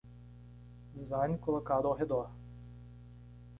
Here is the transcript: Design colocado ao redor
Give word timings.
Design 0.95 1.37
colocado 1.37 1.87
ao 1.87 1.93
redor 1.93 2.31